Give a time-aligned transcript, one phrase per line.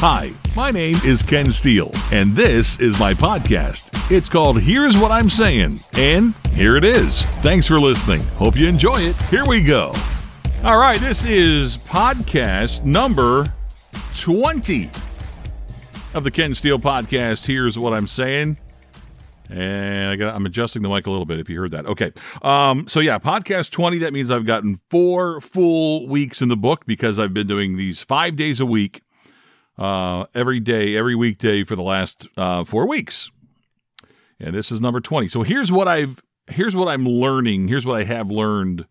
[0.00, 3.90] Hi, my name is Ken Steele, and this is my podcast.
[4.12, 7.24] It's called Here's What I'm Saying, and here it is.
[7.42, 8.20] Thanks for listening.
[8.36, 9.20] Hope you enjoy it.
[9.22, 9.92] Here we go.
[10.62, 13.52] All right, this is podcast number
[14.16, 14.88] 20
[16.14, 17.46] of the Ken Steele podcast.
[17.46, 18.56] Here's what I'm saying.
[19.50, 21.86] And I got, I'm adjusting the mic a little bit if you heard that.
[21.86, 22.12] Okay.
[22.42, 26.86] Um, so yeah, podcast 20, that means I've gotten four full weeks in the book
[26.86, 29.02] because I've been doing these five days a week
[29.78, 33.30] uh, every day, every weekday for the last uh, four weeks.
[34.40, 35.28] And this is number 20.
[35.28, 37.68] So here's what I've here's what I'm learning.
[37.68, 38.86] Here's what I have learned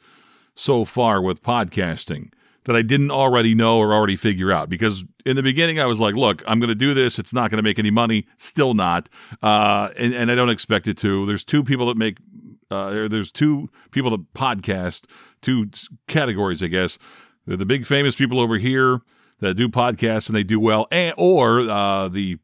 [0.56, 2.32] so far with podcasting
[2.66, 4.70] that I didn't already know or already figure out.
[4.70, 7.18] Because in the beginning, I was like, look, I'm going to do this.
[7.18, 8.28] It's not going to make any money.
[8.38, 9.08] Still not.
[9.42, 11.26] Uh, and, and I don't expect it to.
[11.26, 12.18] There's two people that make,
[12.70, 15.06] uh, there's two people that podcast,
[15.42, 15.70] two
[16.08, 17.00] categories, I guess.
[17.46, 19.02] They're the big famous people over here
[19.40, 22.38] that do podcasts and they do well, and, or uh, the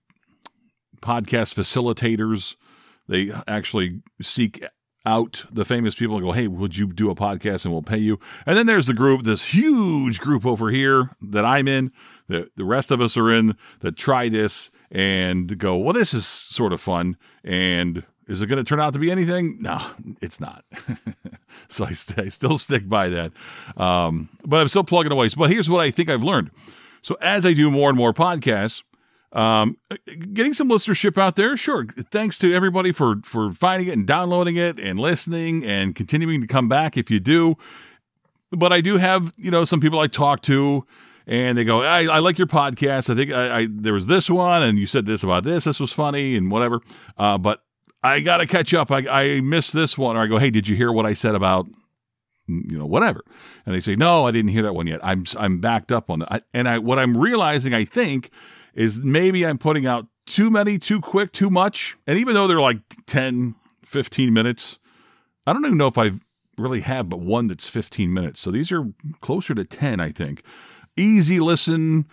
[1.01, 2.55] podcast facilitators.
[3.07, 4.63] They actually seek
[5.05, 7.97] out the famous people and go, Hey, would you do a podcast and we'll pay
[7.97, 8.19] you?
[8.45, 11.91] And then there's the group, this huge group over here that I'm in,
[12.29, 16.25] that the rest of us are in that try this and go, Well, this is
[16.25, 17.17] sort of fun.
[17.43, 19.57] And is it going to turn out to be anything?
[19.61, 19.85] No,
[20.21, 20.63] it's not.
[21.67, 23.33] so I, st- I, still stick by that.
[23.75, 25.29] Um, but I'm still plugging away.
[25.35, 26.51] But here's what I think I've learned.
[27.03, 28.81] So as I do more and more podcasts,
[29.31, 29.77] um,
[30.33, 31.85] getting some listenership out there, sure.
[32.11, 36.47] Thanks to everybody for for finding it and downloading it and listening and continuing to
[36.47, 37.55] come back if you do.
[38.51, 40.85] But I do have you know some people I talk to
[41.25, 43.09] and they go, I, I like your podcast.
[43.09, 45.63] I think I, I, there was this one, and you said this about this.
[45.63, 46.81] This was funny and whatever.
[47.17, 47.63] Uh, but
[48.01, 48.91] I got to catch up.
[48.91, 50.17] I, I missed this one.
[50.17, 51.67] Or I go, hey, did you hear what I said about
[52.47, 53.23] you know whatever.
[53.65, 54.99] And they say no i didn't hear that one yet.
[55.03, 56.45] I'm i'm backed up on that.
[56.53, 58.29] And i what i'm realizing i think
[58.73, 61.97] is maybe i'm putting out too many too quick too much.
[62.07, 64.79] And even though they're like 10 15 minutes
[65.45, 66.11] i don't even know if i
[66.57, 68.39] really have but one that's 15 minutes.
[68.39, 68.85] So these are
[69.21, 70.43] closer to 10 i think.
[70.95, 72.05] Easy listen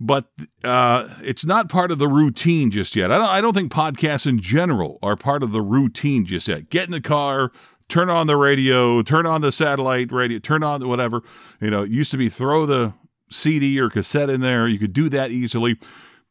[0.00, 0.30] but
[0.64, 3.12] uh, it's not part of the routine just yet.
[3.12, 6.70] I don't, I don't think podcasts in general are part of the routine just yet.
[6.70, 7.52] Get in the car,
[7.90, 11.22] turn on the radio, turn on the satellite radio, turn on whatever.
[11.60, 12.94] You know, it used to be throw the
[13.28, 14.66] CD or cassette in there.
[14.66, 15.78] You could do that easily.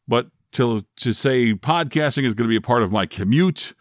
[0.08, 3.74] But to, to say podcasting is going to be a part of my commute,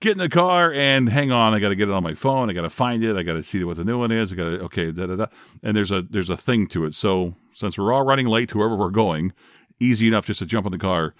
[0.00, 1.54] get in the car and hang on.
[1.54, 2.50] I got to get it on my phone.
[2.50, 3.16] I got to find it.
[3.16, 4.32] I got to see what the new one is.
[4.32, 5.26] I got to, okay, da, da, da.
[5.62, 6.94] And there's a, there's a thing to it.
[6.94, 9.32] So since we're all running late to wherever we're going,
[9.80, 11.14] easy enough just to jump in the car,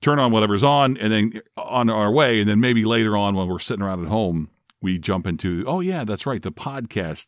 [0.00, 2.40] turn on whatever's on and then on our way.
[2.40, 5.80] And then maybe later on when we're sitting around at home, we jump into, oh,
[5.80, 7.26] yeah, that's right, the podcast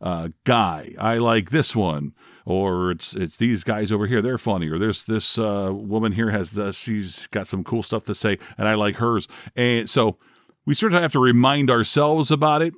[0.00, 0.94] uh, guy.
[0.98, 2.14] I like this one.
[2.46, 4.22] Or it's it's these guys over here.
[4.22, 4.68] They're funny.
[4.68, 6.76] Or there's this uh, woman here has this.
[6.76, 9.28] She's got some cool stuff to say, and I like hers.
[9.54, 10.18] And so
[10.64, 12.74] we sort of have to remind ourselves about it.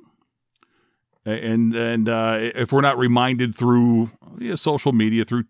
[1.25, 4.11] And and uh, if we're not reminded through
[4.55, 5.45] social media, through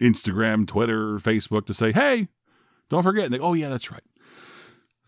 [0.00, 2.28] Instagram, Twitter, Facebook, to say, hey,
[2.88, 3.26] don't forget.
[3.26, 4.04] And they, oh yeah, that's right.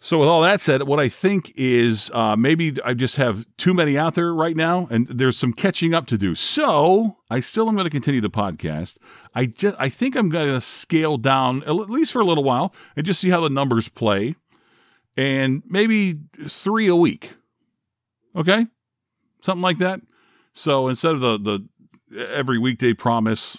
[0.01, 3.75] So, with all that said, what I think is uh, maybe I just have too
[3.75, 6.37] many out there right now, and there's some catching up to do.
[6.37, 8.99] So, I still am going to continue the podcast.
[9.35, 12.73] I just I think I'm going to scale down at least for a little while
[12.97, 14.37] and just see how the numbers play,
[15.17, 17.33] and maybe three a week.
[18.37, 18.69] Okay,
[19.41, 20.01] something like that.
[20.53, 23.59] So instead of the the every weekday promise,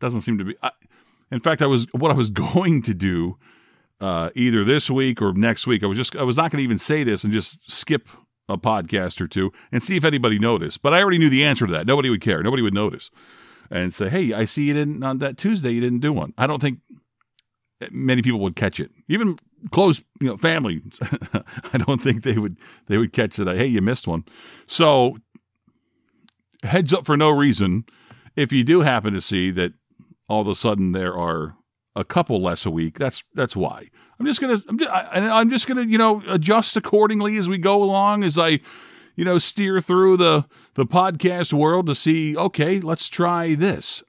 [0.00, 0.56] doesn't seem to be.
[0.64, 0.72] I,
[1.30, 3.38] in fact, I was what I was going to do
[4.00, 5.82] uh, either this week or next week.
[5.82, 8.08] I was just I was not going to even say this and just skip
[8.48, 10.82] a podcast or two and see if anybody noticed.
[10.82, 11.86] But I already knew the answer to that.
[11.86, 12.42] Nobody would care.
[12.42, 13.10] Nobody would notice
[13.70, 15.70] and say, "Hey, I see you didn't on that Tuesday.
[15.70, 16.80] You didn't do one." I don't think
[17.90, 18.90] many people would catch it.
[19.08, 19.38] Even
[19.70, 20.82] close, you know, family.
[21.72, 22.56] I don't think they would
[22.86, 23.56] they would catch that.
[23.56, 24.24] Hey, you missed one.
[24.66, 25.16] So
[26.62, 27.84] heads up for no reason.
[28.36, 29.72] If you do happen to see that
[30.28, 31.56] all of a sudden there are
[32.00, 32.98] a couple less a week.
[32.98, 33.90] That's that's why.
[34.18, 37.58] I'm just gonna I'm just, I, am just gonna you know adjust accordingly as we
[37.58, 38.60] go along as I
[39.16, 42.36] you know steer through the the podcast world to see.
[42.36, 44.02] Okay, let's try this.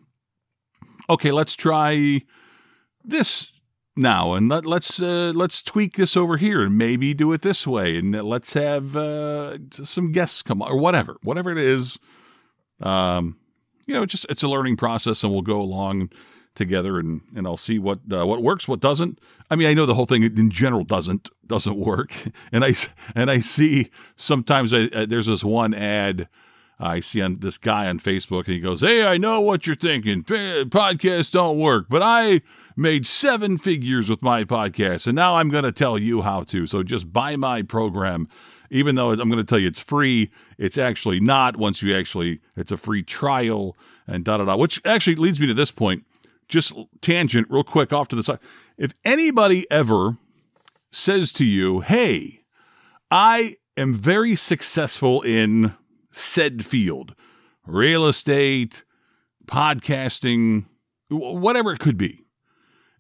[1.10, 2.22] Okay, let's try
[3.04, 3.52] this
[3.96, 7.68] now, and let, let's uh, let's tweak this over here, and maybe do it this
[7.68, 12.00] way, and let's have uh, some guests come or whatever, whatever it is.
[12.80, 13.38] Um,
[13.86, 16.10] you know, just it's a learning process, and we'll go along
[16.56, 19.20] together and and I'll see what uh, what works, what doesn't.
[19.50, 22.14] I mean, I know the whole thing in general doesn't doesn't work,
[22.52, 22.74] and I
[23.16, 26.28] and I see sometimes I, uh, there's this one ad
[26.82, 29.76] I see on this guy on Facebook and he goes, Hey, I know what you're
[29.76, 30.24] thinking.
[30.24, 32.42] Podcasts don't work, but I
[32.76, 36.66] made seven figures with my podcast and now I'm going to tell you how to.
[36.66, 38.28] So just buy my program.
[38.72, 42.40] Even though I'm going to tell you it's free, it's actually not once you actually,
[42.56, 43.76] it's a free trial
[44.08, 46.06] and da da da, which actually leads me to this point.
[46.52, 48.40] Just tangent real quick off to the side.
[48.78, 50.18] If anybody ever
[50.92, 52.44] says to you, Hey,
[53.10, 55.74] I am very successful in
[56.12, 57.16] said field,
[57.66, 58.84] real estate,
[59.48, 60.66] podcasting,
[61.10, 62.20] whatever it could be.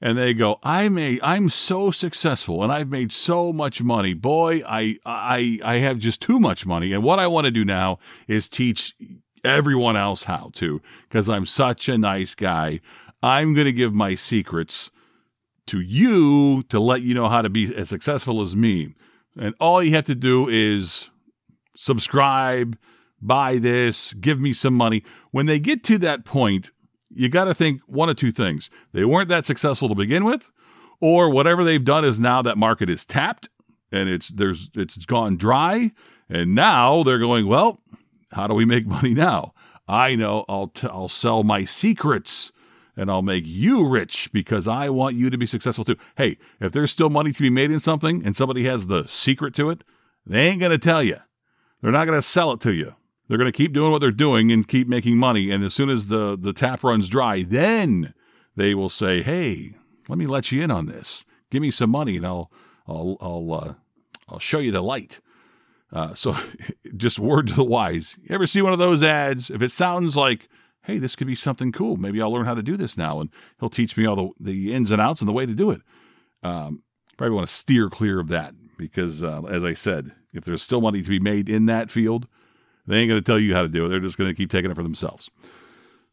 [0.03, 4.15] And they go, I made, I'm so successful and I've made so much money.
[4.15, 6.91] Boy, I, I, I have just too much money.
[6.91, 8.95] And what I want to do now is teach
[9.43, 12.79] everyone else how to, because I'm such a nice guy.
[13.21, 14.91] I'm going to give my secrets
[15.67, 18.95] to you to let you know how to be as successful as me.
[19.37, 21.09] And all you have to do is
[21.75, 22.77] subscribe,
[23.21, 25.03] buy this, give me some money.
[25.31, 26.71] When they get to that point,
[27.09, 28.69] you got to think one of two things.
[28.93, 30.49] They weren't that successful to begin with,
[30.99, 33.49] or whatever they've done is now that market is tapped
[33.91, 35.91] and it's there's it's gone dry
[36.29, 37.81] and now they're going, well,
[38.31, 39.53] how do we make money now?
[39.87, 42.51] I know I'll t- I'll sell my secrets
[42.95, 45.97] and I'll make you rich because I want you to be successful too.
[46.17, 49.53] Hey, if there's still money to be made in something and somebody has the secret
[49.55, 49.83] to it,
[50.25, 51.17] they ain't going to tell you.
[51.81, 52.95] They're not going to sell it to you.
[53.27, 55.51] They're going to keep doing what they're doing and keep making money.
[55.51, 58.13] And as soon as the, the tap runs dry, then
[58.55, 59.75] they will say, Hey,
[60.07, 61.25] let me let you in on this.
[61.49, 62.51] Give me some money and I'll,
[62.87, 63.73] I'll, I'll, uh,
[64.27, 65.21] I'll show you the light.
[65.93, 66.35] Uh, so
[66.97, 68.15] just word to the wise.
[68.21, 69.49] You ever see one of those ads?
[69.49, 70.47] If it sounds like,
[70.83, 71.97] hey, this could be something cool.
[71.97, 73.29] Maybe I'll learn how to do this now, and
[73.59, 75.81] he'll teach me all the, the ins and outs and the way to do it.
[76.43, 76.83] Um,
[77.17, 80.81] probably want to steer clear of that because, uh, as I said, if there's still
[80.81, 82.27] money to be made in that field,
[82.87, 83.89] they ain't going to tell you how to do it.
[83.89, 85.29] They're just going to keep taking it for themselves.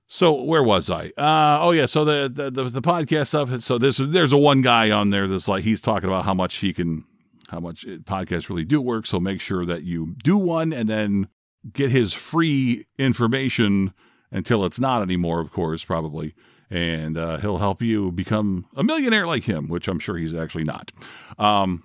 [0.06, 1.12] So where was I?
[1.18, 3.60] Uh, oh yeah, so the, the the, the podcast stuff.
[3.62, 6.56] So there's there's a one guy on there that's like he's talking about how much
[6.56, 7.04] he can,
[7.48, 9.06] how much podcasts really do work.
[9.06, 11.28] So make sure that you do one and then
[11.70, 13.92] get his free information
[14.30, 16.34] until it's not anymore, of course, probably.
[16.70, 20.64] And uh, he'll help you become a millionaire like him, which I'm sure he's actually
[20.64, 20.92] not.
[21.38, 21.84] Um,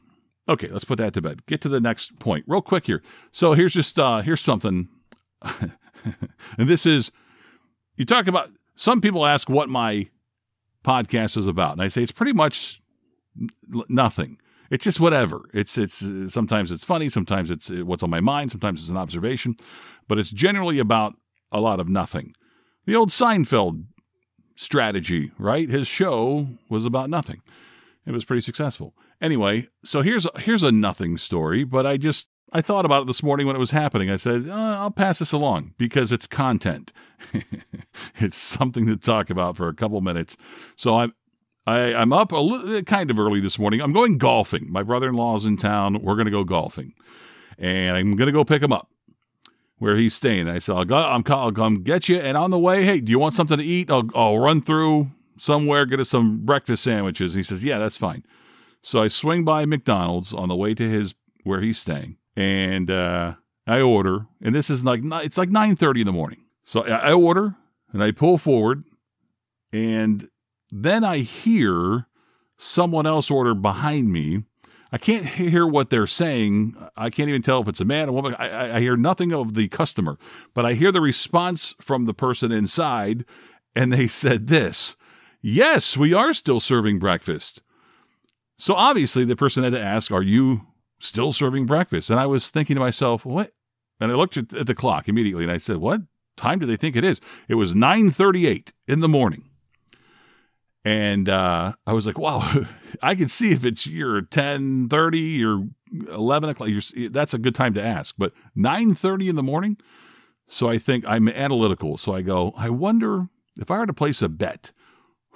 [0.50, 1.46] okay, let's put that to bed.
[1.46, 3.02] Get to the next point real quick here.
[3.32, 4.90] So here's just uh, here's something,
[5.42, 5.72] and
[6.58, 7.12] this is
[7.96, 8.50] you talk about.
[8.76, 10.10] Some people ask what my
[10.84, 12.82] podcast is about, and I say it's pretty much
[13.88, 14.38] nothing.
[14.70, 15.50] It's just whatever.
[15.54, 19.56] It's it's sometimes it's funny, sometimes it's what's on my mind, sometimes it's an observation,
[20.08, 21.16] but it's generally about
[21.54, 22.36] a lot of nothing.
[22.86, 23.86] The old Seinfeld
[24.56, 25.70] strategy, right?
[25.70, 27.42] His show was about nothing.
[28.06, 28.94] It was pretty successful.
[29.22, 33.08] Anyway, so here's a, here's a nothing story, but I just I thought about it
[33.08, 34.12] this morning when it was happening.
[34.12, 36.92] I said, uh, I'll pass this along because it's content.
[38.18, 40.36] it's something to talk about for a couple minutes.
[40.76, 41.14] So I'm
[41.66, 43.80] I, I'm up a little, kind of early this morning.
[43.80, 44.70] I'm going golfing.
[44.70, 46.02] My brother-in-law's in town.
[46.02, 46.94] We're going to go golfing,
[47.58, 48.90] and I'm going to go pick him up
[49.78, 50.48] where he's staying.
[50.48, 52.18] I said, I'll, go, I'm, I'll come get you.
[52.18, 53.92] And on the way, hey, do you want something to eat?
[53.92, 57.36] I'll, I'll run through somewhere, get us some breakfast sandwiches.
[57.36, 58.24] And he says, yeah, that's fine.
[58.82, 63.36] So I swing by McDonald's on the way to his where he's staying, and uh,
[63.66, 64.28] I order.
[64.42, 66.44] And this is like it's like nine thirty in the morning.
[66.66, 67.56] So I order
[67.94, 68.84] and I pull forward,
[69.72, 70.30] and
[70.70, 72.08] then I hear
[72.58, 74.44] someone else order behind me
[74.94, 76.78] I can't hear what they're saying.
[76.96, 78.36] I can't even tell if it's a man or woman.
[78.36, 80.20] I, I, hear nothing of the customer,
[80.54, 83.26] but I hear the response from the person inside,
[83.76, 84.96] and they said this
[85.42, 87.64] Yes, we are still serving breakfast.
[88.60, 90.68] So obviously, the person had to ask, Are you
[91.00, 92.12] still serving breakfast?
[92.12, 93.52] And I was thinking to myself, What?
[94.00, 96.02] And I looked at, the clock immediately and I said, What
[96.38, 97.20] time do they think it is?
[97.48, 99.50] It was 9:38 in the morning.
[100.86, 102.66] And uh, I was like, wow,
[103.02, 105.68] I can see if it's your 10 30 or
[106.10, 106.70] 11 o'clock.
[107.12, 108.16] that's a good time to ask.
[108.18, 109.78] But 9 30 in the morning?
[110.48, 111.98] So I think I'm analytical.
[111.98, 113.28] So I go, I wonder
[113.60, 114.72] if I were to place a bet,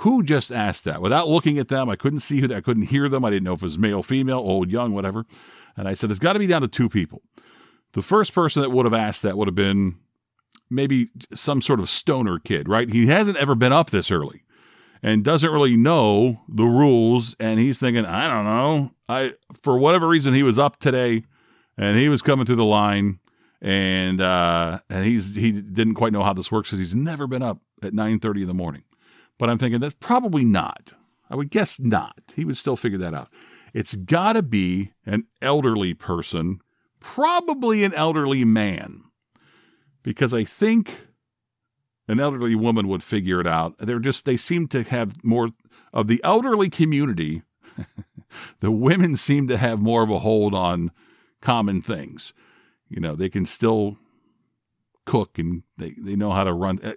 [0.01, 1.01] who just asked that?
[1.01, 3.23] Without looking at them, I couldn't see who, I couldn't hear them.
[3.25, 5.25] I didn't know if it was male, female, old, young, whatever.
[5.75, 7.21] And I said, it's got to be down to two people.
[7.93, 9.97] The first person that would have asked that would have been
[10.69, 12.89] maybe some sort of stoner kid, right?
[12.89, 14.43] He hasn't ever been up this early
[15.01, 18.91] and doesn't really know the rules and he's thinking i don't know.
[19.09, 21.23] I for whatever reason he was up today
[21.77, 23.19] and he was coming through the line
[23.61, 27.43] and uh and he's he didn't quite know how this works because he's never been
[27.43, 28.83] up at 9:30 in the morning.
[29.37, 30.93] But i'm thinking that's probably not.
[31.29, 32.19] I would guess not.
[32.35, 33.29] He would still figure that out.
[33.73, 36.61] It's got to be an elderly person
[36.99, 39.03] probably an elderly man
[40.03, 41.06] because I think
[42.07, 43.75] an elderly woman would figure it out.
[43.79, 45.49] They're just they seem to have more
[45.93, 47.43] of the elderly community.
[48.59, 50.91] the women seem to have more of a hold on
[51.41, 52.33] common things.
[52.89, 53.97] You know, they can still
[55.05, 56.79] cook and they, they know how to run.
[56.83, 56.93] Uh,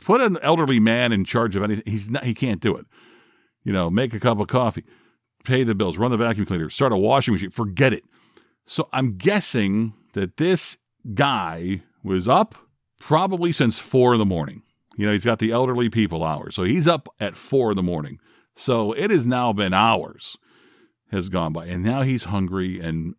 [0.00, 1.84] put an elderly man in charge of anything.
[1.86, 2.86] He's not, he can't do it.
[3.64, 4.84] You know, make a cup of coffee,
[5.44, 7.50] pay the bills, run the vacuum cleaner, start a washing machine.
[7.50, 8.04] Forget it.
[8.66, 10.78] So I'm guessing that this
[11.14, 12.54] guy was up
[13.04, 14.62] probably since four in the morning.
[14.96, 16.54] You know, he's got the elderly people hours.
[16.54, 18.18] So he's up at four in the morning.
[18.56, 20.38] So it has now been hours
[21.10, 21.66] has gone by.
[21.66, 22.80] And now he's hungry.
[22.80, 23.14] And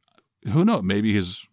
[0.51, 0.81] who knows?
[0.83, 1.45] Maybe his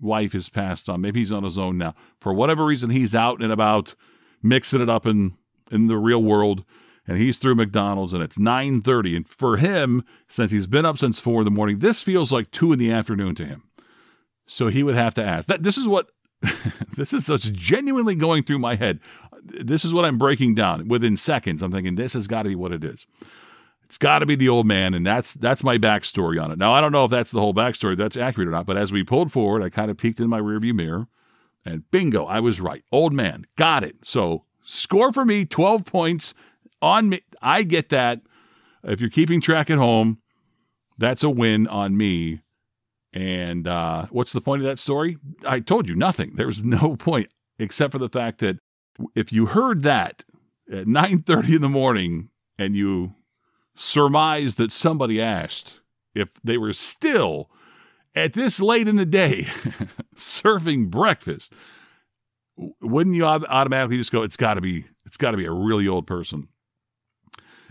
[0.00, 1.00] wife has passed on.
[1.00, 1.94] Maybe he's on his own now.
[2.20, 3.94] For whatever reason, he's out and about
[4.42, 5.36] mixing it up in,
[5.70, 6.64] in the real world.
[7.06, 9.16] And he's through McDonald's and it's 9.30.
[9.16, 12.50] And for him, since he's been up since 4 in the morning, this feels like
[12.50, 13.62] 2 in the afternoon to him.
[14.44, 15.46] So he would have to ask.
[15.46, 16.08] That This is what
[16.96, 19.00] this is such genuinely going through my head.
[19.42, 21.62] This is what I'm breaking down within seconds.
[21.62, 23.06] I'm thinking this has got to be what it is.
[23.84, 26.58] It's got to be the old man, and that's that's my backstory on it.
[26.58, 28.66] Now I don't know if that's the whole backstory, that's accurate or not.
[28.66, 31.08] But as we pulled forward, I kind of peeked in my rearview mirror,
[31.64, 32.84] and bingo, I was right.
[32.92, 33.96] Old man, got it.
[34.04, 36.34] So score for me, 12 points
[36.82, 37.22] on me.
[37.40, 38.20] I get that.
[38.84, 40.18] If you're keeping track at home,
[40.98, 42.40] that's a win on me
[43.12, 45.18] and uh, what's the point of that story?
[45.46, 46.32] I told you nothing.
[46.34, 48.58] There was no point except for the fact that
[49.14, 50.24] if you heard that
[50.70, 53.14] at 9:30 in the morning and you
[53.74, 55.80] surmised that somebody asked
[56.14, 57.50] if they were still
[58.14, 59.46] at this late in the day
[60.14, 61.52] serving breakfast,
[62.56, 65.86] wouldn't you automatically just go, "It's got to be, it's got to be a really
[65.86, 66.48] old person."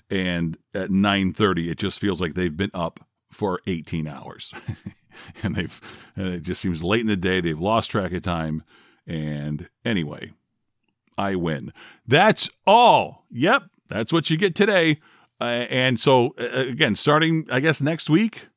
[0.10, 4.54] And at 9:30, it just feels like they've been up for 18 hours.
[5.44, 5.82] and they've
[6.16, 7.42] it just seems late in the day.
[7.42, 8.64] They've lost track of time.
[9.06, 10.34] And anyway,
[11.18, 11.74] I win.
[12.06, 13.26] That's all.
[13.32, 15.00] Yep, that's what you get today.
[15.40, 18.48] Uh, and so uh, again, starting I guess next week,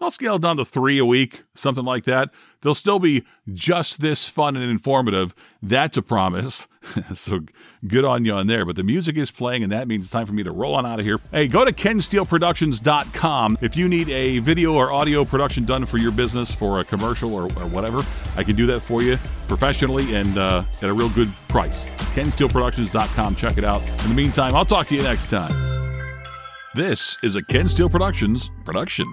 [0.00, 2.30] I'll scale down to three a week, something like that.
[2.60, 5.34] They'll still be just this fun and informative.
[5.60, 6.68] That's a promise.
[7.14, 7.40] so
[7.86, 8.64] good on you on there.
[8.64, 10.86] But the music is playing, and that means it's time for me to roll on
[10.86, 11.18] out of here.
[11.32, 13.58] Hey, go to kensteelproductions.com.
[13.60, 17.34] If you need a video or audio production done for your business for a commercial
[17.34, 18.04] or, or whatever,
[18.36, 19.16] I can do that for you
[19.48, 21.84] professionally and uh, at a real good price.
[22.14, 23.34] kensteelproductions.com.
[23.34, 23.82] Check it out.
[24.02, 25.52] In the meantime, I'll talk to you next time.
[26.74, 29.06] This is a Ken Steel Productions production.